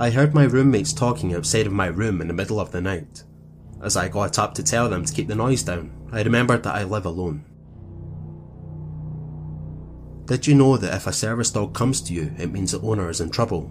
[0.00, 3.22] I heard my roommates talking outside of my room in the middle of the night.
[3.82, 6.74] As I got up to tell them to keep the noise down, I remembered that
[6.74, 7.44] I live alone.
[10.24, 13.10] Did you know that if a service dog comes to you, it means the owner
[13.10, 13.70] is in trouble?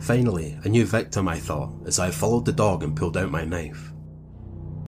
[0.00, 3.44] Finally, a new victim, I thought, as I followed the dog and pulled out my
[3.44, 3.92] knife.